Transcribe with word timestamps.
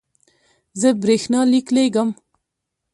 زه 0.79 0.89
برېښنالیک 1.01 1.67
لیږم 1.75 2.09